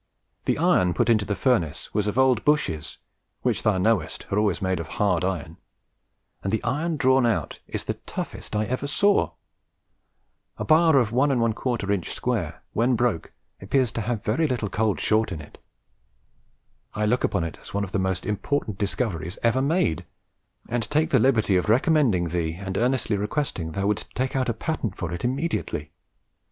[0.45, 2.97] The iron put into the furnace was old Bushes,
[3.43, 5.57] which thou knowest are always made of hard iron,
[6.41, 9.33] and the iron drawn out is the toughest I ever saw.
[10.57, 15.31] A bar 1 1/4 inch square, when broke, appears to have very little cold short
[15.31, 15.59] in it.
[16.95, 20.05] I look upon it as one of the most important discoveries ever made,
[20.67, 24.53] and take the liberty of recommending thee and earnestly requesting thou wouldst take out a
[24.55, 25.91] patent for it immediately....